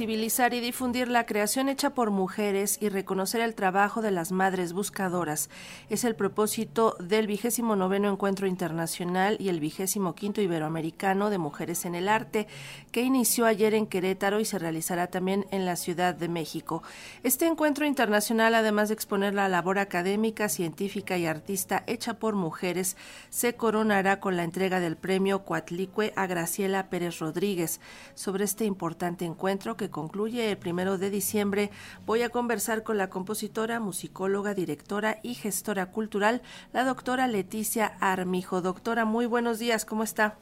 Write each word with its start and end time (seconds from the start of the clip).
Visibilizar 0.00 0.54
y 0.54 0.60
difundir 0.60 1.08
la 1.08 1.26
creación 1.26 1.68
hecha 1.68 1.90
por 1.90 2.10
mujeres 2.10 2.78
y 2.80 2.88
reconocer 2.88 3.42
el 3.42 3.54
trabajo 3.54 4.00
de 4.00 4.10
las 4.10 4.32
madres 4.32 4.72
buscadoras 4.72 5.50
es 5.90 6.04
el 6.04 6.16
propósito 6.16 6.96
del 6.98 7.26
vigésimo 7.26 7.76
noveno 7.76 8.10
Encuentro 8.10 8.46
Internacional 8.46 9.36
y 9.38 9.50
el 9.50 9.60
vigésimo 9.60 10.14
quinto 10.14 10.40
Iberoamericano 10.40 11.28
de 11.28 11.36
Mujeres 11.36 11.84
en 11.84 11.94
el 11.94 12.08
Arte, 12.08 12.46
que 12.92 13.02
inició 13.02 13.44
ayer 13.44 13.74
en 13.74 13.86
Querétaro 13.86 14.40
y 14.40 14.46
se 14.46 14.58
realizará 14.58 15.08
también 15.08 15.44
en 15.50 15.66
la 15.66 15.76
Ciudad 15.76 16.14
de 16.14 16.28
México. 16.28 16.82
Este 17.22 17.46
encuentro 17.46 17.84
internacional, 17.84 18.54
además 18.54 18.88
de 18.88 18.94
exponer 18.94 19.34
la 19.34 19.50
labor 19.50 19.78
académica, 19.78 20.48
científica 20.48 21.18
y 21.18 21.26
artista 21.26 21.84
hecha 21.86 22.14
por 22.14 22.36
mujeres, 22.36 22.96
se 23.28 23.54
coronará 23.54 24.18
con 24.18 24.38
la 24.38 24.44
entrega 24.44 24.80
del 24.80 24.96
premio 24.96 25.44
Coatlicue 25.44 26.14
a 26.16 26.26
Graciela 26.26 26.88
Pérez 26.88 27.18
Rodríguez. 27.18 27.82
Sobre 28.14 28.44
este 28.44 28.64
importante 28.64 29.26
encuentro, 29.26 29.76
que 29.76 29.89
concluye 29.90 30.50
el 30.50 30.56
primero 30.56 30.98
de 30.98 31.10
diciembre, 31.10 31.70
voy 32.06 32.22
a 32.22 32.30
conversar 32.30 32.82
con 32.82 32.98
la 32.98 33.10
compositora, 33.10 33.80
musicóloga, 33.80 34.54
directora 34.54 35.18
y 35.22 35.34
gestora 35.34 35.86
cultural, 35.86 36.42
la 36.72 36.84
doctora 36.84 37.26
Leticia 37.26 37.96
Armijo. 38.00 38.60
Doctora, 38.60 39.04
muy 39.04 39.26
buenos 39.26 39.58
días, 39.58 39.84
¿cómo 39.84 40.02
está? 40.02 40.36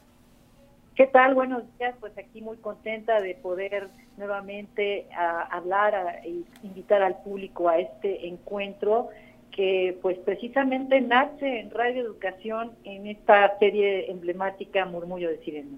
¿Qué 0.94 1.06
tal? 1.06 1.34
Buenos 1.34 1.62
días, 1.78 1.94
pues 2.00 2.16
aquí 2.18 2.40
muy 2.42 2.56
contenta 2.56 3.20
de 3.20 3.36
poder 3.36 3.88
nuevamente 4.16 5.06
hablar 5.50 6.22
e 6.24 6.42
invitar 6.64 7.02
al 7.02 7.22
público 7.22 7.68
a 7.68 7.78
este 7.78 8.26
encuentro 8.26 9.08
que 9.52 9.96
pues 10.02 10.18
precisamente 10.18 11.00
nace 11.00 11.60
en 11.60 11.70
Radio 11.70 12.02
Educación 12.02 12.72
en 12.84 13.06
esta 13.06 13.58
serie 13.58 14.10
emblemática 14.10 14.86
Murmullo 14.86 15.28
de 15.28 15.38
Sirena. 15.38 15.76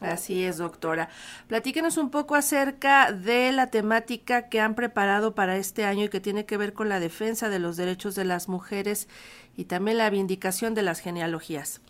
Así 0.00 0.44
es, 0.44 0.56
doctora. 0.56 1.10
Platíquenos 1.46 1.98
un 1.98 2.10
poco 2.10 2.34
acerca 2.34 3.12
de 3.12 3.52
la 3.52 3.66
temática 3.68 4.48
que 4.48 4.60
han 4.60 4.74
preparado 4.74 5.34
para 5.34 5.56
este 5.56 5.84
año 5.84 6.04
y 6.04 6.08
que 6.08 6.20
tiene 6.20 6.46
que 6.46 6.56
ver 6.56 6.72
con 6.72 6.88
la 6.88 7.00
defensa 7.00 7.48
de 7.50 7.58
los 7.58 7.76
derechos 7.76 8.14
de 8.14 8.24
las 8.24 8.48
mujeres 8.48 9.08
y 9.56 9.66
también 9.66 9.98
la 9.98 10.08
vindicación 10.08 10.74
de 10.74 10.82
las 10.82 11.00
genealogías. 11.00 11.82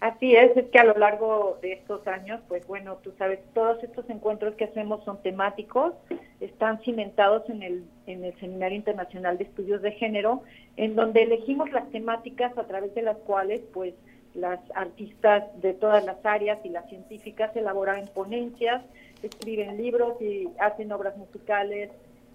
Así 0.00 0.36
es, 0.36 0.54
es 0.56 0.66
que 0.66 0.78
a 0.78 0.84
lo 0.84 0.94
largo 0.98 1.58
de 1.62 1.72
estos 1.72 2.06
años, 2.06 2.40
pues 2.48 2.66
bueno, 2.66 2.98
tú 3.02 3.12
sabes, 3.16 3.40
todos 3.54 3.82
estos 3.82 4.08
encuentros 4.10 4.54
que 4.56 4.64
hacemos 4.64 5.02
son 5.04 5.22
temáticos, 5.22 5.94
están 6.40 6.80
cimentados 6.82 7.48
en 7.48 7.62
el, 7.62 7.84
en 8.06 8.22
el 8.22 8.38
Seminario 8.38 8.76
Internacional 8.76 9.38
de 9.38 9.44
Estudios 9.44 9.80
de 9.80 9.92
Género, 9.92 10.42
en 10.76 10.96
donde 10.96 11.22
elegimos 11.22 11.72
las 11.72 11.90
temáticas 11.92 12.56
a 12.58 12.64
través 12.64 12.94
de 12.94 13.02
las 13.02 13.16
cuales, 13.18 13.62
pues, 13.72 13.94
las 14.36 14.60
artistas 14.74 15.44
de 15.60 15.72
todas 15.74 16.04
las 16.04 16.24
áreas 16.24 16.58
y 16.64 16.68
las 16.68 16.88
científicas 16.88 17.54
elaboran 17.56 18.06
ponencias, 18.14 18.82
escriben 19.22 19.76
libros 19.76 20.20
y 20.20 20.48
hacen 20.58 20.92
obras 20.92 21.16
musicales 21.16 21.90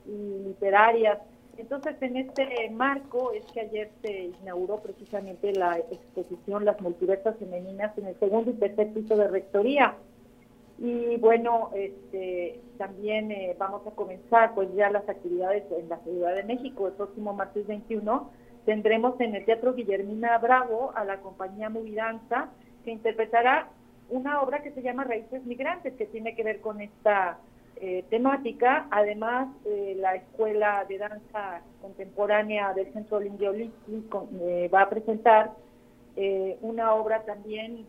y 0.06 0.44
literarias. 0.48 1.20
Entonces, 1.58 1.96
en 2.02 2.18
este 2.18 2.70
marco 2.72 3.34
es 3.34 3.46
que 3.54 3.62
ayer 3.62 3.92
se 4.02 4.32
inauguró 4.42 4.78
precisamente 4.78 5.54
la 5.54 5.78
exposición 5.78 6.66
Las 6.66 6.82
Multiversas 6.82 7.38
Femeninas 7.38 7.96
en 7.98 8.08
el 8.08 8.20
segundo 8.20 8.52
y 8.52 8.54
tercer 8.54 8.94
piso 8.94 9.16
de 9.16 9.28
Rectoría. 9.28 9.96
Y 10.80 11.18
bueno, 11.18 11.70
este, 11.76 12.60
también 12.80 13.32
eh, 13.32 13.56
vamos 13.60 13.86
a 13.86 13.92
comenzar 13.92 14.56
pues 14.56 14.74
ya 14.74 14.90
las 14.90 15.08
actividades 15.08 15.64
en 15.78 15.90
la 15.90 16.00
Ciudad 16.00 16.34
de 16.34 16.44
México 16.44 16.88
el 16.88 16.94
próximo 16.94 17.34
martes 17.34 17.68
21 17.68 18.32
tendremos 18.66 19.20
en 19.20 19.36
el 19.36 19.46
Teatro 19.46 19.74
Guillermina 19.74 20.38
Bravo 20.38 20.92
a 20.96 21.04
la 21.04 21.18
compañía 21.18 21.70
Movidanza, 21.70 22.50
que 22.84 22.92
interpretará 22.92 23.70
una 24.10 24.42
obra 24.42 24.62
que 24.62 24.72
se 24.72 24.82
llama 24.82 25.06
Raíces 25.06 25.46
Migrantes, 25.46 25.94
que 25.94 26.06
tiene 26.06 26.36
que 26.36 26.44
ver 26.44 26.60
con 26.60 26.82
esta 26.82 27.40
eh, 27.78 28.04
temática. 28.10 28.86
Además, 28.92 29.48
eh, 29.66 29.96
la 29.98 30.16
Escuela 30.16 30.86
de 30.88 31.00
Danza 31.00 31.62
Contemporánea 31.82 32.74
del 32.74 32.92
Centro 32.94 33.20
Lindiolí 33.20 33.72
eh, 34.42 34.70
va 34.72 34.82
a 34.84 34.90
presentar 34.90 35.52
una 36.60 36.94
obra 36.94 37.24
también 37.24 37.88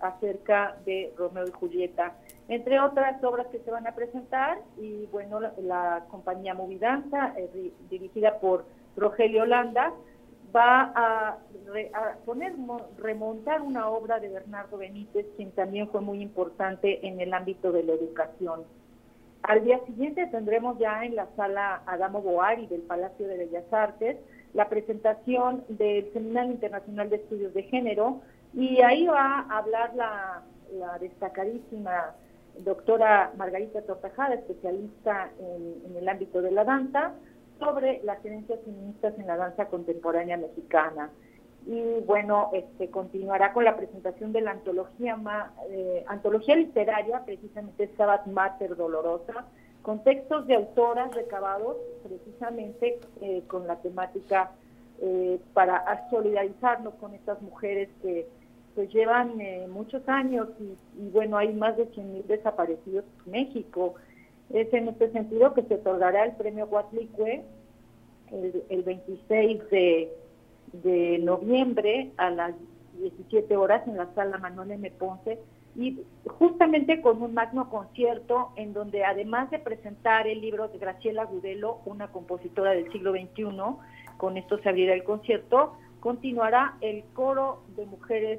acerca 0.00 0.76
de 0.86 1.12
Romeo 1.18 1.44
y 1.48 1.50
Julieta, 1.50 2.14
entre 2.46 2.78
otras 2.78 3.22
obras 3.24 3.48
que 3.48 3.58
se 3.58 3.70
van 3.70 3.84
a 3.88 3.96
presentar. 3.96 4.58
Y 4.78 5.06
bueno, 5.06 5.40
la, 5.40 5.52
la 5.60 6.04
compañía 6.08 6.54
Movidanza, 6.54 7.34
dirigida 7.90 8.38
por 8.38 8.64
Rogelio 8.96 9.42
Holanda, 9.42 9.92
va 10.54 10.92
a, 10.94 11.38
poner, 12.24 12.54
remontar 12.98 13.62
una 13.62 13.88
obra 13.88 14.20
de 14.20 14.28
Bernardo 14.28 14.78
Benítez, 14.78 15.26
quien 15.36 15.50
también 15.52 15.88
fue 15.88 16.00
muy 16.00 16.20
importante 16.20 17.06
en 17.06 17.20
el 17.20 17.34
ámbito 17.34 17.72
de 17.72 17.82
la 17.82 17.94
educación. 17.94 18.62
Al 19.42 19.64
día 19.64 19.78
siguiente 19.86 20.26
tendremos 20.28 20.78
ya 20.78 21.04
en 21.04 21.16
la 21.16 21.26
sala 21.36 21.82
Adamo 21.86 22.22
Boari 22.22 22.66
del 22.66 22.82
Palacio 22.82 23.26
de 23.26 23.38
Bellas 23.38 23.72
Artes 23.72 24.16
la 24.54 24.68
presentación 24.68 25.64
del 25.68 26.10
Seminario 26.12 26.52
Internacional 26.52 27.10
de 27.10 27.16
Estudios 27.16 27.52
de 27.52 27.64
Género 27.64 28.22
y 28.54 28.80
ahí 28.82 29.06
va 29.06 29.40
a 29.40 29.58
hablar 29.58 29.94
la, 29.94 30.42
destacadísima 31.00 32.14
doctora 32.64 33.32
Margarita 33.36 33.82
Tortajada, 33.82 34.34
especialista 34.34 35.30
en 35.38 35.96
el 35.96 36.08
ámbito 36.08 36.40
de 36.40 36.50
la 36.50 36.64
danza, 36.64 37.12
sobre 37.58 38.00
las 38.04 38.20
creencias 38.20 38.60
feministas 38.64 39.18
en 39.18 39.26
la 39.26 39.36
danza 39.36 39.66
contemporánea 39.66 40.36
mexicana. 40.36 41.10
Y 41.66 42.00
bueno, 42.06 42.50
este 42.52 42.90
continuará 42.90 43.52
con 43.52 43.64
la 43.64 43.76
presentación 43.76 44.32
de 44.32 44.42
la 44.42 44.50
antología, 44.50 45.16
eh, 45.70 46.04
antología 46.08 46.56
literaria, 46.56 47.24
precisamente 47.24 47.90
Sabbath 47.96 48.26
Mater 48.26 48.76
Dolorosa, 48.76 49.46
con 49.80 50.04
textos 50.04 50.46
de 50.46 50.56
autoras 50.56 51.14
recabados 51.14 51.76
precisamente 52.06 53.00
eh, 53.20 53.42
con 53.46 53.66
la 53.66 53.76
temática 53.76 54.52
eh, 55.00 55.40
para 55.54 56.08
solidarizarnos 56.10 56.94
con 56.94 57.14
estas 57.14 57.40
mujeres 57.40 57.88
que 58.02 58.26
pues 58.74 58.92
llevan 58.92 59.38
muchos 59.70 60.02
años 60.08 60.48
y, 60.58 61.08
bueno, 61.10 61.36
hay 61.36 61.54
más 61.54 61.76
de 61.76 61.88
100.000 61.92 62.24
desaparecidos 62.24 63.04
en 63.24 63.30
México. 63.30 63.94
Es 64.54 64.72
en 64.72 64.86
este 64.86 65.10
sentido 65.10 65.52
que 65.52 65.64
se 65.64 65.74
otorgará 65.74 66.24
el 66.24 66.36
premio 66.36 66.68
Guatlicue 66.68 67.42
el, 68.30 68.82
26 68.84 69.62
de, 69.70 71.18
noviembre 71.18 72.12
a 72.16 72.30
las 72.30 72.54
17 73.00 73.56
horas 73.56 73.86
en 73.88 73.96
la 73.96 74.14
sala 74.14 74.38
Manuel 74.38 74.70
M. 74.70 74.92
Ponce 74.92 75.40
y 75.74 75.98
justamente 76.26 77.00
con 77.00 77.20
un 77.20 77.34
magno 77.34 77.68
concierto 77.68 78.52
en 78.54 78.72
donde 78.72 79.04
además 79.04 79.50
de 79.50 79.58
presentar 79.58 80.28
el 80.28 80.40
libro 80.40 80.68
de 80.68 80.78
Graciela 80.78 81.24
Gudelo, 81.24 81.80
una 81.84 82.12
compositora 82.12 82.70
del 82.70 82.92
siglo 82.92 83.10
XXI, 83.10 83.48
con 84.18 84.36
esto 84.36 84.58
se 84.58 84.68
abrirá 84.68 84.94
el 84.94 85.02
concierto, 85.02 85.72
continuará 85.98 86.76
el 86.80 87.02
coro 87.12 87.64
de 87.76 87.86
mujeres 87.86 88.38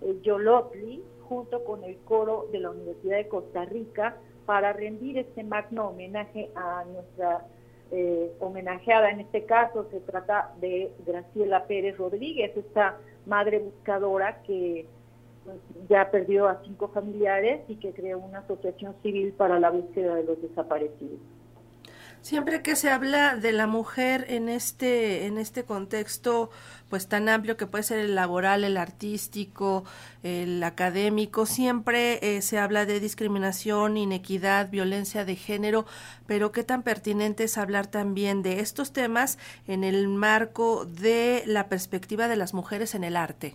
eh, 0.00 0.16
Yolotli 0.22 1.02
junto 1.28 1.62
con 1.64 1.84
el 1.84 1.98
coro 1.98 2.46
de 2.50 2.60
la 2.60 2.70
Universidad 2.70 3.18
de 3.18 3.28
Costa 3.28 3.66
Rica 3.66 4.16
para 4.50 4.72
rendir 4.72 5.16
este 5.16 5.44
magno 5.44 5.90
homenaje 5.90 6.50
a 6.56 6.84
nuestra 6.92 7.46
eh, 7.92 8.32
homenajeada. 8.40 9.12
En 9.12 9.20
este 9.20 9.44
caso 9.44 9.86
se 9.92 10.00
trata 10.00 10.52
de 10.60 10.90
Graciela 11.06 11.68
Pérez 11.68 11.96
Rodríguez, 11.96 12.56
esta 12.56 12.98
madre 13.26 13.60
buscadora 13.60 14.42
que 14.42 14.86
pues, 15.44 15.56
ya 15.88 16.10
perdió 16.10 16.48
a 16.48 16.60
cinco 16.64 16.88
familiares 16.88 17.60
y 17.68 17.76
que 17.76 17.92
creó 17.92 18.18
una 18.18 18.40
asociación 18.40 18.96
civil 19.04 19.34
para 19.34 19.60
la 19.60 19.70
búsqueda 19.70 20.16
de 20.16 20.24
los 20.24 20.42
desaparecidos. 20.42 21.20
Siempre 22.22 22.62
que 22.62 22.76
se 22.76 22.90
habla 22.90 23.34
de 23.34 23.52
la 23.52 23.66
mujer 23.66 24.26
en 24.28 24.50
este 24.50 25.26
en 25.26 25.38
este 25.38 25.64
contexto 25.64 26.50
pues 26.90 27.08
tan 27.08 27.28
amplio 27.28 27.56
que 27.56 27.66
puede 27.66 27.84
ser 27.84 28.00
el 28.00 28.14
laboral, 28.14 28.64
el 28.64 28.76
artístico, 28.76 29.84
el 30.22 30.62
académico, 30.62 31.46
siempre 31.46 32.18
eh, 32.20 32.42
se 32.42 32.58
habla 32.58 32.84
de 32.84 33.00
discriminación, 33.00 33.96
inequidad, 33.96 34.70
violencia 34.70 35.24
de 35.24 35.36
género, 35.36 35.86
pero 36.26 36.52
qué 36.52 36.64
tan 36.64 36.82
pertinente 36.82 37.44
es 37.44 37.56
hablar 37.56 37.86
también 37.86 38.42
de 38.42 38.58
estos 38.60 38.92
temas 38.92 39.38
en 39.66 39.84
el 39.84 40.08
marco 40.08 40.84
de 40.84 41.44
la 41.46 41.68
perspectiva 41.68 42.26
de 42.28 42.36
las 42.36 42.52
mujeres 42.52 42.94
en 42.94 43.04
el 43.04 43.16
arte. 43.16 43.54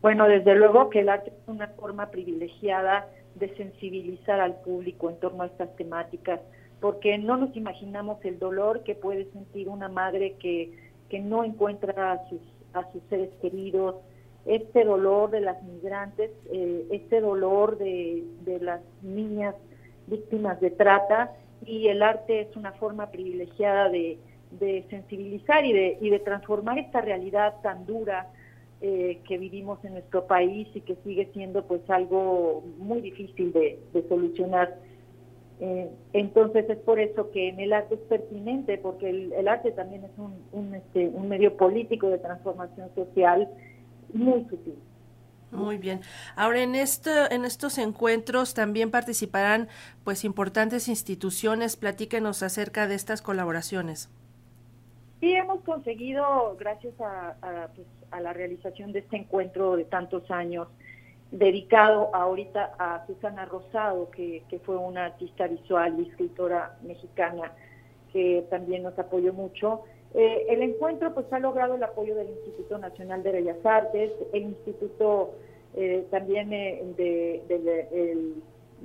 Bueno, 0.00 0.26
desde 0.26 0.54
luego 0.54 0.88
que 0.88 1.00
el 1.00 1.08
arte 1.08 1.30
es 1.30 1.48
una 1.48 1.68
forma 1.68 2.10
privilegiada 2.10 3.06
de 3.34 3.54
sensibilizar 3.56 4.40
al 4.40 4.60
público 4.60 5.10
en 5.10 5.18
torno 5.18 5.42
a 5.42 5.46
estas 5.46 5.74
temáticas 5.76 6.40
porque 6.82 7.16
no 7.16 7.36
nos 7.36 7.56
imaginamos 7.56 8.22
el 8.24 8.40
dolor 8.40 8.82
que 8.82 8.96
puede 8.96 9.30
sentir 9.30 9.68
una 9.68 9.88
madre 9.88 10.34
que, 10.40 10.76
que 11.08 11.20
no 11.20 11.44
encuentra 11.44 12.10
a 12.10 12.28
sus, 12.28 12.40
a 12.74 12.90
sus 12.90 13.00
seres 13.08 13.30
queridos, 13.40 13.94
este 14.46 14.84
dolor 14.84 15.30
de 15.30 15.42
las 15.42 15.62
migrantes, 15.62 16.32
eh, 16.52 16.86
este 16.90 17.20
dolor 17.20 17.78
de, 17.78 18.24
de 18.44 18.58
las 18.58 18.80
niñas 19.00 19.54
víctimas 20.08 20.60
de 20.60 20.70
trata 20.70 21.32
y 21.64 21.86
el 21.86 22.02
arte 22.02 22.40
es 22.40 22.56
una 22.56 22.72
forma 22.72 23.12
privilegiada 23.12 23.88
de, 23.88 24.18
de 24.58 24.84
sensibilizar 24.90 25.64
y 25.64 25.72
de, 25.72 25.98
y 26.00 26.10
de 26.10 26.18
transformar 26.18 26.80
esta 26.80 27.00
realidad 27.00 27.54
tan 27.62 27.86
dura 27.86 28.26
eh, 28.80 29.20
que 29.28 29.38
vivimos 29.38 29.78
en 29.84 29.92
nuestro 29.92 30.26
país 30.26 30.66
y 30.74 30.80
que 30.80 30.96
sigue 31.04 31.30
siendo 31.32 31.64
pues 31.64 31.88
algo 31.88 32.64
muy 32.78 33.00
difícil 33.00 33.52
de, 33.52 33.78
de 33.92 34.08
solucionar 34.08 34.76
Eh, 35.64 35.88
entonces 36.12 36.68
es 36.68 36.78
por 36.78 36.98
eso 36.98 37.30
que 37.30 37.48
en 37.48 37.60
el 37.60 37.72
arte 37.72 37.94
es 37.94 38.00
pertinente, 38.00 38.78
porque 38.78 39.08
el, 39.10 39.46
arte 39.46 39.70
también 39.70 40.02
es 40.02 40.10
un, 40.18 40.74
este, 40.74 41.06
un 41.06 41.28
medio 41.28 41.56
político 41.56 42.08
de 42.08 42.18
transformación 42.18 42.92
social 42.96 43.48
muy 44.12 44.44
sutil. 44.50 44.74
Muy 45.52 45.78
bien. 45.78 46.00
Ahora 46.34 46.62
en 46.62 46.74
esto, 46.74 47.10
en 47.30 47.44
estos 47.44 47.78
encuentros 47.78 48.54
también 48.54 48.90
participarán 48.90 49.68
pues 50.02 50.24
importantes 50.24 50.88
instituciones. 50.88 51.76
Platíquenos 51.76 52.42
acerca 52.42 52.88
de 52.88 52.96
estas 52.96 53.22
colaboraciones. 53.22 54.10
Sí, 55.20 55.30
hemos 55.30 55.62
conseguido, 55.62 56.56
gracias 56.58 56.94
a, 57.00 57.68
pues, 57.76 57.86
a 58.10 58.20
la 58.20 58.32
realización 58.32 58.90
de 58.90 58.98
este 58.98 59.16
encuentro 59.16 59.76
de 59.76 59.84
tantos 59.84 60.28
años, 60.32 60.66
dedicado 61.32 62.14
ahorita 62.14 62.74
a 62.78 63.06
Susana 63.06 63.46
Rosado, 63.46 64.10
que, 64.10 64.44
fue 64.64 64.76
una 64.76 65.06
artista 65.06 65.46
visual 65.48 65.98
y 65.98 66.08
escritora 66.08 66.76
mexicana 66.82 67.52
que 68.12 68.44
también 68.50 68.82
nos 68.82 68.98
apoyó 68.98 69.32
mucho. 69.32 69.82
Eh, 70.14 70.46
el 70.50 70.62
encuentro 70.62 71.14
pues 71.14 71.32
ha 71.32 71.38
logrado 71.38 71.74
el 71.74 71.82
apoyo 71.82 72.14
del 72.14 72.28
Instituto 72.28 72.76
Nacional 72.76 73.22
de 73.22 73.32
Bellas 73.32 73.64
Artes, 73.64 74.12
el 74.34 74.42
Instituto 74.42 75.30
eh, 75.74 76.06
también 76.10 76.52
eh, 76.52 76.84
de, 76.98 78.34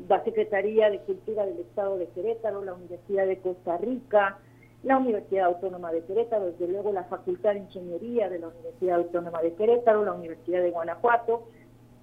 la 0.08 0.24
Secretaría 0.24 0.90
de 0.90 1.00
Cultura 1.00 1.46
del 1.46 1.60
Estado 1.60 1.98
de 1.98 2.08
Querétaro, 2.08 2.64
la 2.64 2.76
Universidad 2.76 3.28
de 3.28 3.40
Costa 3.40 3.78
Rica, 3.78 4.38
la 4.84 4.98
Universidad 4.98 5.48
Autónoma 5.48 5.92
de 5.92 6.06
Querétaro, 6.06 6.46
desde 6.46 6.70
luego 6.70 6.94
la 6.94 7.04
Facultad 7.04 7.56
de 7.56 7.60
Ingeniería 7.60 8.30
de 8.30 8.40
la 8.40 8.48
Universidad 8.48 9.00
Autónoma 9.00 9.42
de 9.42 9.54
Querétaro, 9.54 10.06
la 10.06 10.14
Universidad 10.14 10.62
de 10.62 10.72
Guanajuato, 10.72 11.50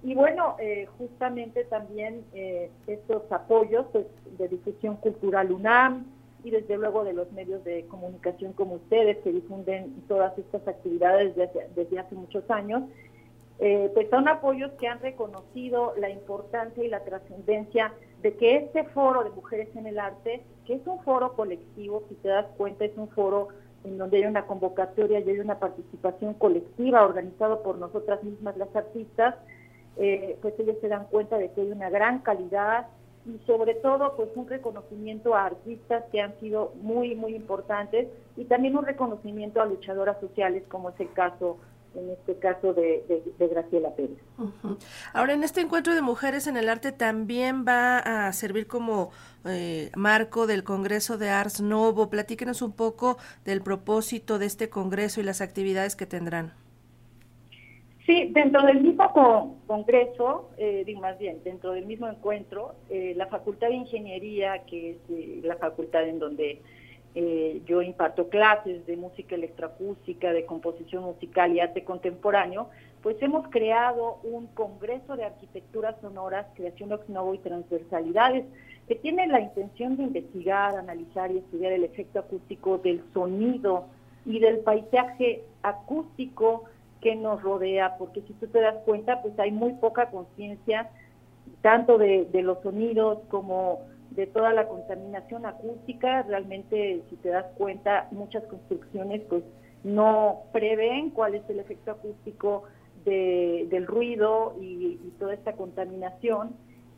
y 0.05 0.15
bueno, 0.15 0.55
justamente 0.97 1.65
también 1.65 2.23
estos 2.87 3.29
apoyos 3.31 3.85
pues, 3.91 4.05
de 4.37 4.47
difusión 4.47 4.97
cultural 4.97 5.51
UNAM, 5.51 6.05
y 6.45 6.51
desde 6.51 6.77
luego 6.77 7.03
de 7.03 7.13
los 7.13 7.31
medios 7.31 7.63
de 7.63 7.87
comunicación 7.87 8.53
como 8.53 8.75
ustedes 8.75 9.17
que 9.23 9.31
difunden 9.31 10.03
todas 10.07 10.37
estas 10.37 10.65
actividades 10.67 11.35
desde 11.35 11.99
hace, 11.99 12.15
muchos 12.15 12.49
años, 12.51 12.83
eh, 13.57 13.89
pues 13.95 14.09
son 14.11 14.27
apoyos 14.27 14.71
que 14.73 14.87
han 14.87 14.99
reconocido 14.99 15.93
la 15.97 16.11
importancia 16.11 16.83
y 16.83 16.87
la 16.87 17.03
trascendencia 17.03 17.93
de 18.21 18.35
que 18.35 18.57
este 18.57 18.83
foro 18.83 19.23
de 19.23 19.31
mujeres 19.31 19.75
en 19.75 19.87
el 19.87 19.97
arte, 19.97 20.43
que 20.67 20.75
es 20.75 20.85
un 20.85 20.99
foro 21.01 21.33
colectivo, 21.33 22.03
si 22.09 22.15
te 22.15 22.27
das 22.27 22.45
cuenta, 22.57 22.85
es 22.85 22.95
un 22.95 23.09
foro 23.09 23.47
en 23.83 23.97
donde 23.97 24.17
hay 24.17 24.25
una 24.25 24.45
convocatoria 24.45 25.19
y 25.21 25.29
hay 25.29 25.39
una 25.39 25.57
participación 25.57 26.35
colectiva 26.35 27.03
organizado 27.03 27.63
por 27.63 27.79
nosotras 27.79 28.23
mismas 28.23 28.55
las 28.57 28.75
artistas, 28.75 29.33
eh, 29.97 30.37
pues 30.41 30.53
ellos 30.59 30.77
se 30.81 30.87
dan 30.87 31.05
cuenta 31.05 31.37
de 31.37 31.51
que 31.51 31.61
hay 31.61 31.71
una 31.71 31.89
gran 31.89 32.19
calidad, 32.19 32.87
y 33.25 33.39
sobre 33.47 33.73
todo 33.75 34.15
pues 34.15 34.29
un 34.35 34.47
reconocimiento 34.47 35.35
a 35.35 35.45
artistas 35.45 36.03
que 36.11 36.21
han 36.21 36.39
sido 36.39 36.73
muy 36.81 37.15
muy 37.15 37.35
importantes 37.35 38.07
y 38.37 38.45
también 38.45 38.77
un 38.77 38.85
reconocimiento 38.85 39.61
a 39.61 39.65
luchadoras 39.65 40.19
sociales 40.19 40.63
como 40.69 40.89
es 40.89 40.99
el 40.99 41.11
caso 41.13 41.57
en 41.95 42.09
este 42.09 42.37
caso 42.39 42.73
de, 42.73 43.23
Graciela 43.39 43.95
Pérez. 43.95 44.17
Ahora, 45.13 45.31
en 45.31 45.45
este 45.45 45.61
encuentro 45.61 45.95
de 45.95 46.01
mujeres 46.01 46.45
en 46.45 46.57
el 46.57 46.67
arte 46.67 46.91
también 46.91 47.63
va 47.65 47.99
a 47.99 48.33
servir 48.33 48.67
como 48.67 49.11
eh, 49.45 49.91
marco 49.95 50.45
del 50.45 50.65
Congreso 50.65 51.17
de 51.17 51.29
Ars 51.29 51.61
Novo. 51.61 52.09
Platíquenos 52.09 52.61
un 52.61 52.73
poco 52.73 53.17
del 53.45 53.61
propósito 53.61 54.39
de 54.39 54.45
este 54.45 54.69
Congreso 54.69 55.21
y 55.21 55.23
las 55.23 55.39
actividades 55.39 55.95
que 55.95 56.05
tendrán. 56.05 56.64
Sí, 58.05 58.29
dentro 58.33 58.61
del 58.61 58.81
mismo 58.81 59.57
congreso, 59.65 60.51
eh, 60.57 60.85
más 61.01 61.17
bien, 61.17 61.41
dentro 61.43 61.71
del 61.71 61.87
mismo 61.87 62.07
encuentro, 62.07 62.75
eh, 62.89 63.13
la 63.15 63.25
Facultad 63.27 63.69
de 63.69 63.75
Ingeniería, 63.75 64.63
que 64.65 64.91
es 64.91 64.97
eh, 65.09 65.41
la 65.43 65.55
facultad 65.55 66.07
en 66.07 66.19
donde 66.19 66.61
eh, 67.15 67.61
yo 67.65 67.81
imparto 67.81 68.29
clases 68.29 68.85
de 68.85 68.95
música 68.95 69.33
electroacústica, 69.35 70.33
de 70.33 70.45
composición 70.45 71.03
musical 71.03 71.51
y 71.53 71.61
arte 71.61 71.83
contemporáneo, 71.83 72.69
pues 73.01 73.15
hemos 73.21 73.47
creado 73.47 74.19
un 74.23 74.47
congreso 74.47 75.15
de 75.15 75.23
arquitecturas 75.23 75.95
sonoras, 76.01 76.45
creación 76.55 76.91
ex 76.91 77.09
novo 77.09 77.33
y 77.33 77.39
transversalidades, 77.39 78.45
que 78.87 78.95
tiene 78.95 79.25
la 79.27 79.39
intención 79.39 79.97
de 79.97 80.03
investigar, 80.03 80.77
analizar 80.77 81.31
y 81.31 81.37
estudiar 81.37 81.71
el 81.71 81.85
efecto 81.85 82.19
acústico 82.19 82.77
del 82.77 83.01
sonido 83.13 83.85
y 84.25 84.39
del 84.39 84.59
paisaje 84.59 85.43
acústico 85.63 86.65
que 87.01 87.15
nos 87.15 87.41
rodea, 87.41 87.97
porque 87.97 88.21
si 88.21 88.33
tú 88.33 88.47
te 88.47 88.61
das 88.61 88.75
cuenta, 88.85 89.21
pues 89.21 89.37
hay 89.39 89.51
muy 89.51 89.73
poca 89.73 90.09
conciencia 90.09 90.89
tanto 91.61 91.97
de, 91.97 92.27
los 92.41 92.61
sonidos 92.61 93.19
como 93.29 93.81
de 94.11 94.27
toda 94.27 94.53
la 94.53 94.67
contaminación 94.67 95.45
acústica. 95.45 96.23
Realmente, 96.23 97.03
si 97.09 97.15
te 97.17 97.29
das 97.29 97.45
cuenta, 97.57 98.07
muchas 98.11 98.43
construcciones 98.45 99.21
pues 99.29 99.43
no 99.83 100.43
prevén 100.51 101.11
cuál 101.11 101.35
es 101.35 101.47
el 101.49 101.59
efecto 101.59 101.91
acústico 101.91 102.63
del 103.05 103.85
ruido 103.85 104.55
y, 104.59 104.99
y 105.03 105.13
toda 105.19 105.35
esta 105.35 105.53
contaminación. 105.53 106.55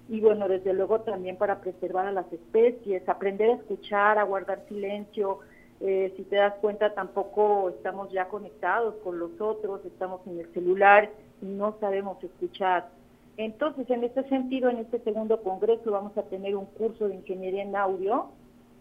Y 0.09 0.21
bueno, 0.21 0.47
desde 0.47 0.73
luego 0.73 1.01
también 1.01 1.35
para 1.35 1.59
preservar 1.59 2.05
a 2.07 2.13
las 2.13 2.31
especies, 2.31 3.07
aprender 3.09 3.49
a 3.49 3.55
escuchar, 3.55 4.17
a 4.17 4.23
guardar 4.23 4.63
silencio, 4.69 5.39
eh, 5.79 6.13
si 6.17 6.23
te 6.23 6.37
das 6.37 6.55
cuenta, 6.55 6.93
tampoco 6.93 7.69
estamos 7.69 8.11
ya 8.11 8.27
conectados 8.27 8.95
con 9.03 9.19
los 9.19 9.39
otros, 9.39 9.85
estamos 9.85 10.21
en 10.25 10.39
el 10.39 10.51
celular 10.53 11.11
y 11.41 11.45
no 11.45 11.77
sabemos 11.79 12.23
escuchar. 12.23 12.89
Entonces, 13.37 13.87
en 13.91 14.03
este 14.03 14.27
sentido, 14.29 14.69
en 14.69 14.77
este 14.77 14.99
segundo 14.99 15.41
congreso 15.43 15.91
vamos 15.91 16.17
a 16.17 16.23
tener 16.23 16.55
un 16.55 16.65
curso 16.65 17.07
de 17.07 17.15
ingeniería 17.15 17.61
en 17.61 17.75
audio. 17.75 18.29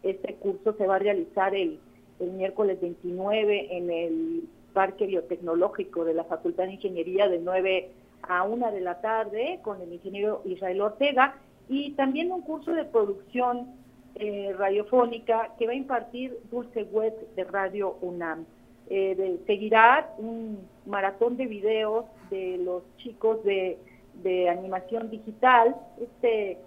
Este 0.02 0.34
curso 0.36 0.72
se 0.74 0.86
va 0.86 0.96
a 0.96 0.98
realizar 0.98 1.54
el, 1.54 1.78
el 2.20 2.32
miércoles 2.32 2.80
29 2.80 3.76
en 3.76 3.90
el 3.90 4.48
Parque 4.72 5.06
Biotecnológico 5.06 6.04
de 6.04 6.14
la 6.14 6.24
Facultad 6.24 6.64
de 6.64 6.74
Ingeniería 6.74 7.28
de 7.28 7.38
9 7.38 7.90
a 8.22 8.44
1 8.44 8.72
de 8.72 8.80
la 8.80 9.00
tarde 9.00 9.60
con 9.62 9.80
el 9.82 9.92
ingeniero 9.92 10.40
Israel 10.46 10.80
Ortega 10.80 11.36
y 11.68 11.92
también 11.92 12.32
un 12.32 12.42
curso 12.42 12.72
de 12.72 12.84
producción 12.84 13.74
eh, 14.18 14.54
radiofónica 14.56 15.50
que 15.58 15.66
va 15.66 15.72
a 15.72 15.76
impartir 15.76 16.38
Dulce 16.50 16.84
Web 16.84 17.14
de 17.34 17.44
Radio 17.44 17.96
UNAM. 18.00 18.46
Eh, 18.88 19.38
seguirá 19.46 20.14
un 20.18 20.66
maratón 20.86 21.36
de 21.36 21.46
videos 21.46 22.06
de 22.30 22.58
los 22.58 22.82
chicos 22.98 23.42
de, 23.44 23.78
animación 24.48 25.10
digital. 25.10 25.76
Este, 26.00 26.58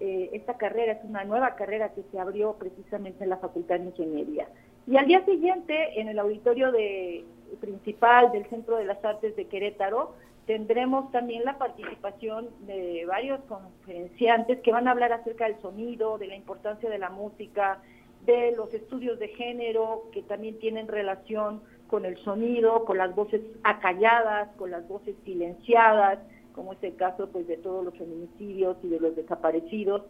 eh, 0.00 0.30
esta 0.32 0.56
carrera 0.56 0.94
es 0.94 1.04
una 1.04 1.24
nueva 1.24 1.54
carrera 1.54 1.90
que 1.94 2.02
se 2.10 2.18
abrió 2.18 2.54
precisamente 2.54 3.24
en 3.24 3.30
la 3.30 3.36
Facultad 3.36 3.78
de 3.78 3.86
Ingeniería. 3.86 4.48
Y 4.86 4.96
al 4.96 5.06
día 5.06 5.24
siguiente, 5.24 6.00
en 6.00 6.08
el 6.08 6.18
auditorio 6.18 6.72
de, 6.72 7.24
principal 7.60 8.32
del 8.32 8.46
Centro 8.46 8.76
de 8.76 8.84
las 8.84 9.04
Artes 9.04 9.36
de 9.36 9.46
Querétaro, 9.46 10.14
Tendremos 10.46 11.10
también 11.10 11.44
la 11.44 11.58
participación 11.58 12.48
de 12.66 13.04
varios 13.06 13.40
conferenciantes 13.48 14.60
que 14.60 14.70
van 14.70 14.86
a 14.86 14.92
hablar 14.92 15.12
acerca 15.12 15.46
del 15.46 15.60
sonido, 15.60 16.18
de 16.18 16.28
la 16.28 16.36
importancia 16.36 16.88
de 16.88 16.98
la 16.98 17.10
música, 17.10 17.82
de 18.24 18.52
los 18.52 18.72
estudios 18.72 19.18
de 19.18 19.28
género 19.28 20.04
que 20.12 20.22
también 20.22 20.58
tienen 20.58 20.86
relación 20.86 21.62
con 21.88 22.04
el 22.04 22.16
sonido, 22.18 22.84
con 22.84 22.98
las 22.98 23.14
voces 23.14 23.40
acalladas, 23.64 24.48
con 24.56 24.70
las 24.70 24.86
voces 24.86 25.16
silenciadas, 25.24 26.20
como 26.52 26.72
es 26.72 26.82
el 26.82 26.96
caso 26.96 27.28
pues 27.30 27.46
de 27.46 27.56
todos 27.56 27.84
los 27.84 27.94
feminicidios 27.96 28.76
y 28.82 28.88
de 28.88 29.00
los 29.00 29.16
desaparecidos. 29.16 30.02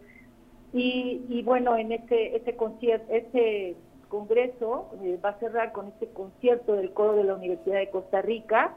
Y, 0.73 1.43
bueno, 1.45 1.77
en 1.77 1.93
este, 1.93 2.37
este 2.37 2.55
concierto, 2.57 3.11
este 3.11 3.77
congreso 4.09 4.91
eh, 5.03 5.19
va 5.25 5.31
a 5.31 5.39
cerrar 5.39 5.73
con 5.73 5.89
este 5.89 6.09
concierto 6.09 6.75
del 6.75 6.93
coro 6.93 7.15
de 7.15 7.25
la 7.25 7.35
Universidad 7.35 7.79
de 7.79 7.89
Costa 7.89 8.21
Rica, 8.21 8.77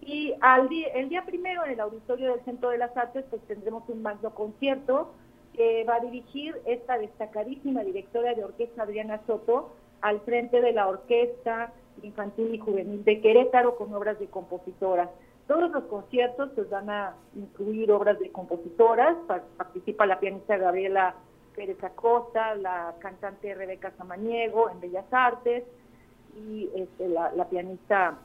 y 0.00 0.34
al 0.40 0.68
día, 0.68 0.88
el 0.88 1.08
día 1.08 1.24
primero 1.24 1.64
en 1.64 1.72
el 1.72 1.80
auditorio 1.80 2.32
del 2.32 2.44
Centro 2.44 2.70
de 2.70 2.78
las 2.78 2.96
Artes 2.96 3.24
pues 3.30 3.42
tendremos 3.42 3.88
un 3.88 4.02
magno 4.02 4.34
concierto 4.34 5.12
que 5.54 5.84
va 5.84 5.96
a 5.96 6.00
dirigir 6.00 6.54
esta 6.66 6.98
destacadísima 6.98 7.82
directora 7.82 8.34
de 8.34 8.44
orquesta 8.44 8.82
Adriana 8.82 9.20
Soto 9.26 9.72
al 10.02 10.20
frente 10.20 10.60
de 10.60 10.72
la 10.72 10.86
Orquesta 10.86 11.72
Infantil 12.02 12.54
y 12.54 12.58
Juvenil 12.58 13.04
de 13.04 13.20
Querétaro 13.20 13.76
con 13.76 13.92
obras 13.94 14.18
de 14.18 14.26
compositoras. 14.26 15.08
Todos 15.46 15.70
los 15.70 15.84
conciertos 15.84 16.50
pues 16.54 16.68
van 16.68 16.90
a 16.90 17.14
incluir 17.34 17.90
obras 17.90 18.18
de 18.18 18.30
compositoras, 18.30 19.16
participa 19.56 20.04
la 20.04 20.20
pianista 20.20 20.56
Gabriela 20.56 21.14
Pérez 21.54 21.82
Acosta, 21.82 22.54
la 22.56 22.94
cantante 22.98 23.54
Rebeca 23.54 23.92
Samaniego 23.96 24.68
en 24.68 24.80
Bellas 24.80 25.06
Artes 25.10 25.64
y 26.36 26.68
este, 26.74 27.08
la, 27.08 27.32
la 27.32 27.48
pianista 27.48 28.18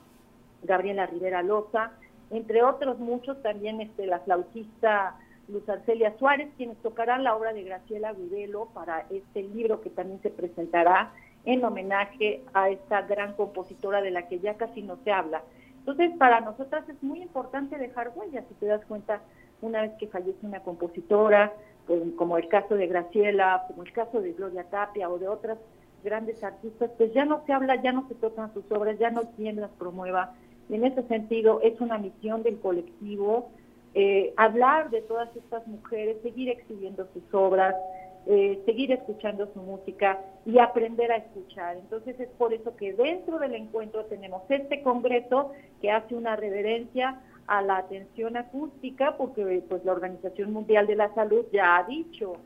Gabriela 0.62 1.06
Rivera 1.06 1.42
Loza, 1.42 1.92
entre 2.30 2.62
otros 2.62 2.98
muchos, 2.98 3.42
también 3.42 3.80
este, 3.80 4.06
la 4.06 4.20
flautista 4.20 5.16
Luz 5.48 5.68
Arcelia 5.68 6.16
Suárez, 6.18 6.48
quienes 6.56 6.78
tocarán 6.78 7.24
la 7.24 7.36
obra 7.36 7.52
de 7.52 7.64
Graciela 7.64 8.12
Gudelo 8.12 8.68
para 8.72 9.06
este 9.10 9.42
libro 9.42 9.80
que 9.80 9.90
también 9.90 10.22
se 10.22 10.30
presentará 10.30 11.12
en 11.44 11.64
homenaje 11.64 12.42
a 12.54 12.70
esta 12.70 13.02
gran 13.02 13.34
compositora 13.34 14.00
de 14.00 14.12
la 14.12 14.28
que 14.28 14.38
ya 14.38 14.54
casi 14.54 14.82
no 14.82 14.98
se 15.04 15.12
habla. 15.12 15.42
Entonces, 15.78 16.12
para 16.16 16.40
nosotras 16.40 16.88
es 16.88 17.02
muy 17.02 17.20
importante 17.20 17.76
dejar 17.76 18.12
huellas, 18.14 18.44
si 18.48 18.54
te 18.54 18.66
das 18.66 18.84
cuenta, 18.86 19.20
una 19.60 19.82
vez 19.82 19.92
que 19.98 20.06
fallece 20.06 20.46
una 20.46 20.60
compositora, 20.60 21.52
pues, 21.86 22.00
como 22.16 22.38
el 22.38 22.48
caso 22.48 22.76
de 22.76 22.86
Graciela, 22.86 23.64
como 23.66 23.82
el 23.82 23.92
caso 23.92 24.20
de 24.20 24.32
Gloria 24.32 24.64
Tapia 24.64 25.08
o 25.08 25.18
de 25.18 25.28
otras 25.28 25.58
grandes 26.04 26.42
artistas, 26.42 26.90
pues 26.96 27.12
ya 27.12 27.24
no 27.24 27.42
se 27.46 27.52
habla, 27.52 27.80
ya 27.82 27.92
no 27.92 28.06
se 28.08 28.14
tocan 28.14 28.52
sus 28.54 28.70
obras, 28.70 28.98
ya 28.98 29.10
no 29.10 29.22
quien 29.36 29.60
las 29.60 29.70
promueva. 29.72 30.34
Y 30.68 30.74
en 30.74 30.84
ese 30.84 31.02
sentido 31.08 31.60
es 31.62 31.80
una 31.80 31.98
misión 31.98 32.42
del 32.42 32.58
colectivo 32.58 33.50
eh, 33.94 34.32
hablar 34.36 34.90
de 34.90 35.02
todas 35.02 35.34
estas 35.36 35.66
mujeres, 35.66 36.16
seguir 36.22 36.48
exhibiendo 36.48 37.06
sus 37.12 37.22
obras, 37.34 37.74
eh, 38.26 38.62
seguir 38.64 38.90
escuchando 38.90 39.52
su 39.52 39.60
música 39.60 40.18
y 40.46 40.58
aprender 40.58 41.12
a 41.12 41.16
escuchar. 41.16 41.76
Entonces 41.76 42.18
es 42.18 42.28
por 42.38 42.54
eso 42.54 42.74
que 42.76 42.94
dentro 42.94 43.38
del 43.38 43.54
encuentro 43.54 44.06
tenemos 44.06 44.42
este 44.48 44.82
congreso 44.82 45.52
que 45.82 45.90
hace 45.90 46.14
una 46.14 46.36
reverencia 46.36 47.20
a 47.46 47.60
la 47.60 47.78
atención 47.78 48.36
acústica, 48.38 49.16
porque 49.18 49.62
pues 49.68 49.84
la 49.84 49.92
Organización 49.92 50.52
Mundial 50.52 50.86
de 50.86 50.96
la 50.96 51.12
Salud 51.14 51.44
ya 51.52 51.76
ha 51.76 51.84
dicho 51.84 52.36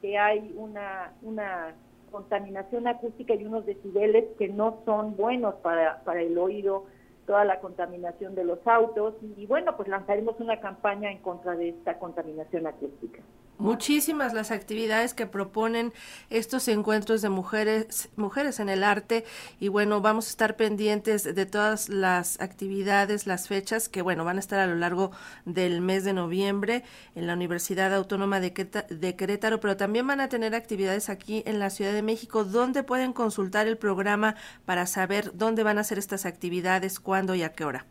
que 0.00 0.18
hay 0.18 0.52
una, 0.56 1.14
una 1.22 1.74
contaminación 2.12 2.86
acústica 2.86 3.34
y 3.34 3.44
unos 3.44 3.66
decibeles 3.66 4.26
que 4.38 4.48
no 4.48 4.78
son 4.84 5.16
buenos 5.16 5.54
para, 5.56 6.04
para 6.04 6.20
el 6.20 6.38
oído 6.38 6.84
toda 7.26 7.44
la 7.44 7.60
contaminación 7.60 8.34
de 8.34 8.44
los 8.44 8.66
autos 8.66 9.14
y 9.36 9.46
bueno, 9.46 9.76
pues 9.76 9.88
lanzaremos 9.88 10.38
una 10.40 10.60
campaña 10.60 11.10
en 11.10 11.18
contra 11.18 11.54
de 11.56 11.70
esta 11.70 11.98
contaminación 11.98 12.66
acústica. 12.66 13.22
Muchísimas 13.58 14.34
las 14.34 14.50
actividades 14.50 15.14
que 15.14 15.26
proponen 15.26 15.92
estos 16.30 16.66
encuentros 16.66 17.22
de 17.22 17.28
mujeres, 17.28 18.10
mujeres 18.16 18.58
en 18.58 18.68
el 18.68 18.82
arte 18.82 19.24
y 19.60 19.68
bueno, 19.68 20.00
vamos 20.00 20.26
a 20.26 20.30
estar 20.30 20.56
pendientes 20.56 21.22
de 21.22 21.46
todas 21.46 21.88
las 21.88 22.40
actividades, 22.40 23.26
las 23.26 23.46
fechas 23.46 23.88
que 23.88 24.02
bueno, 24.02 24.24
van 24.24 24.38
a 24.38 24.40
estar 24.40 24.58
a 24.58 24.66
lo 24.66 24.74
largo 24.74 25.12
del 25.44 25.80
mes 25.80 26.04
de 26.04 26.12
noviembre 26.12 26.82
en 27.14 27.28
la 27.28 27.34
Universidad 27.34 27.94
Autónoma 27.94 28.40
de, 28.40 28.52
Querétaro, 28.52 29.60
pero 29.60 29.76
también 29.76 30.06
van 30.08 30.20
a 30.20 30.28
tener 30.28 30.56
actividades 30.56 31.08
aquí 31.08 31.44
en 31.46 31.60
la 31.60 31.70
Ciudad 31.70 31.92
de 31.92 32.02
México 32.02 32.44
donde 32.44 32.82
pueden 32.82 33.12
consultar 33.12 33.68
el 33.68 33.76
programa 33.76 34.34
para 34.64 34.86
saber 34.86 35.36
dónde 35.36 35.62
van 35.62 35.78
a 35.78 35.84
ser 35.84 35.98
estas 35.98 36.26
actividades, 36.26 36.98
cuándo 36.98 37.36
y 37.36 37.44
a 37.44 37.52
qué 37.52 37.64
hora. 37.64 37.86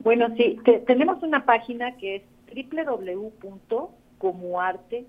Bueno, 0.00 0.26
sí, 0.36 0.58
tenemos 0.86 1.22
una 1.22 1.44
página 1.44 1.96
que 1.98 2.16
es 2.16 2.22
www 2.74 3.90
comuarte.org, 4.18 5.04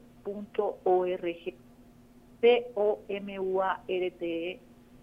C-O-M-U-A-R-T-E, 2.41 2.99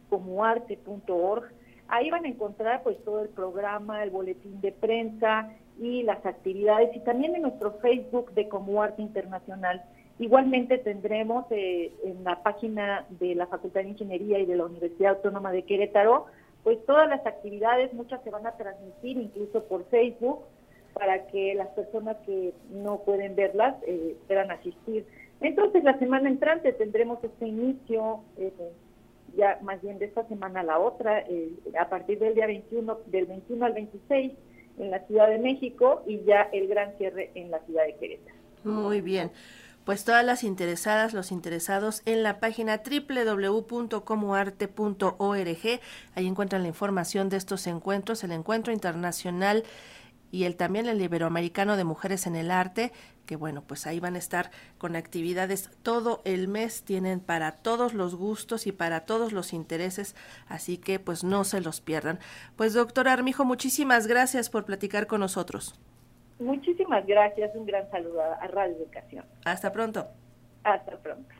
comuarte.org. 0.08 1.44
Ahí 1.88 2.10
van 2.10 2.24
a 2.24 2.28
encontrar 2.28 2.82
pues 2.82 3.02
todo 3.04 3.22
el 3.22 3.28
programa, 3.28 4.02
el 4.02 4.10
boletín 4.10 4.60
de 4.60 4.72
prensa 4.72 5.50
y 5.78 6.02
las 6.02 6.24
actividades 6.24 6.94
y 6.94 7.00
también 7.00 7.34
en 7.34 7.42
nuestro 7.42 7.72
Facebook 7.78 8.32
de 8.32 8.48
Comuarte 8.48 9.02
Internacional. 9.02 9.82
Igualmente 10.18 10.78
tendremos 10.78 11.44
eh, 11.50 11.92
en 12.04 12.22
la 12.22 12.42
página 12.42 13.04
de 13.18 13.34
la 13.34 13.48
Facultad 13.48 13.82
de 13.82 13.88
Ingeniería 13.90 14.38
y 14.38 14.46
de 14.46 14.56
la 14.56 14.66
Universidad 14.66 15.16
Autónoma 15.16 15.50
de 15.50 15.64
Querétaro, 15.64 16.26
pues 16.62 16.84
todas 16.86 17.08
las 17.08 17.26
actividades, 17.26 17.92
muchas 17.92 18.22
se 18.22 18.30
van 18.30 18.46
a 18.46 18.56
transmitir 18.56 19.18
incluso 19.18 19.64
por 19.64 19.84
Facebook 19.86 20.44
para 20.94 21.26
que 21.26 21.54
las 21.54 21.68
personas 21.68 22.16
que 22.24 22.54
no 22.70 23.00
pueden 23.00 23.34
verlas 23.34 23.74
eh, 23.86 24.16
puedan 24.26 24.50
asistir. 24.50 25.04
Entonces, 25.40 25.84
la 25.84 25.98
semana 25.98 26.28
entrante 26.28 26.72
tendremos 26.72 27.22
este 27.22 27.48
inicio, 27.48 28.20
eh, 28.38 28.52
ya 29.36 29.58
más 29.62 29.82
bien 29.82 29.98
de 29.98 30.06
esta 30.06 30.26
semana 30.28 30.60
a 30.60 30.62
la 30.62 30.78
otra, 30.78 31.20
eh, 31.20 31.50
a 31.78 31.88
partir 31.88 32.18
del 32.20 32.34
día 32.34 32.46
21, 32.46 33.00
del 33.06 33.26
21 33.26 33.66
al 33.66 33.72
26 33.72 34.32
en 34.78 34.90
la 34.90 35.00
Ciudad 35.06 35.28
de 35.28 35.38
México 35.38 36.02
y 36.06 36.22
ya 36.24 36.48
el 36.52 36.68
gran 36.68 36.96
cierre 36.96 37.30
en 37.34 37.50
la 37.50 37.58
Ciudad 37.60 37.84
de 37.84 37.96
Querétaro. 37.96 38.36
Muy 38.62 39.00
bien. 39.00 39.30
Pues 39.84 40.04
todas 40.04 40.24
las 40.24 40.44
interesadas, 40.44 41.12
los 41.12 41.30
interesados 41.30 42.00
en 42.06 42.22
la 42.22 42.40
página 42.40 42.80
www.comoarte.org, 42.82 45.80
ahí 46.14 46.26
encuentran 46.26 46.62
la 46.62 46.68
información 46.68 47.28
de 47.28 47.36
estos 47.36 47.66
encuentros, 47.66 48.24
el 48.24 48.32
encuentro 48.32 48.72
internacional 48.72 49.64
y 50.34 50.46
el 50.46 50.56
también 50.56 50.86
el 50.86 51.00
Iberoamericano 51.00 51.76
de 51.76 51.84
Mujeres 51.84 52.26
en 52.26 52.34
el 52.34 52.50
Arte, 52.50 52.90
que 53.24 53.36
bueno, 53.36 53.62
pues 53.62 53.86
ahí 53.86 54.00
van 54.00 54.16
a 54.16 54.18
estar 54.18 54.50
con 54.78 54.96
actividades 54.96 55.70
todo 55.84 56.22
el 56.24 56.48
mes, 56.48 56.82
tienen 56.82 57.20
para 57.20 57.52
todos 57.52 57.94
los 57.94 58.16
gustos 58.16 58.66
y 58.66 58.72
para 58.72 59.04
todos 59.04 59.32
los 59.32 59.52
intereses, 59.52 60.16
así 60.48 60.76
que 60.76 60.98
pues 60.98 61.22
no 61.22 61.44
se 61.44 61.60
los 61.60 61.80
pierdan. 61.80 62.18
Pues 62.56 62.74
doctor 62.74 63.06
Armijo, 63.06 63.44
muchísimas 63.44 64.08
gracias 64.08 64.50
por 64.50 64.64
platicar 64.64 65.06
con 65.06 65.20
nosotros. 65.20 65.78
Muchísimas 66.40 67.06
gracias, 67.06 67.54
un 67.54 67.66
gran 67.66 67.88
saludo 67.92 68.20
a 68.20 68.44
Radio 68.48 68.74
Educación. 68.74 69.24
Hasta 69.44 69.70
pronto. 69.70 70.08
Hasta 70.64 70.98
pronto. 70.98 71.32